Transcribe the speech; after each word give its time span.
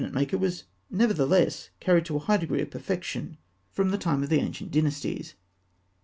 ]The 0.01 0.05
art 0.07 0.07
of 0.07 0.13
the 0.13 0.15
cabinet 0.15 0.21
maker 0.33 0.37
was 0.39 0.63
nevertheless 0.89 1.69
carried 1.79 2.05
to 2.05 2.15
a 2.15 2.19
high 2.21 2.37
degree 2.37 2.63
of 2.63 2.71
perfection, 2.71 3.37
from 3.71 3.91
the 3.91 3.99
time 3.99 4.23
of 4.23 4.29
the 4.29 4.39
ancient 4.39 4.71
dynasties. 4.71 5.35